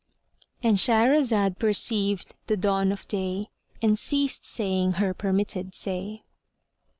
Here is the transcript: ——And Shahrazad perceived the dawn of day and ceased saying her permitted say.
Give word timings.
——And 0.63 0.77
Shahrazad 0.77 1.59
perceived 1.59 2.33
the 2.47 2.57
dawn 2.57 2.91
of 2.91 3.07
day 3.07 3.49
and 3.83 3.99
ceased 3.99 4.45
saying 4.47 4.93
her 4.93 5.13
permitted 5.13 5.75
say. 5.75 6.23